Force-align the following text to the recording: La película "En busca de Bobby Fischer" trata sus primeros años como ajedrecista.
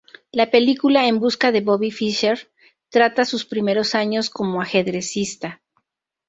La 0.31 0.49
película 0.49 1.05
"En 1.07 1.19
busca 1.19 1.51
de 1.51 1.61
Bobby 1.61 1.91
Fischer" 1.91 2.51
trata 2.89 3.23
sus 3.23 3.45
primeros 3.45 3.93
años 3.93 4.31
como 4.31 4.59
ajedrecista. 4.59 5.61